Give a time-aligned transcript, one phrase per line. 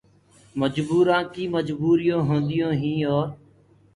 [0.59, 3.27] مجورآن ڪي مجوريون هونديون هين اور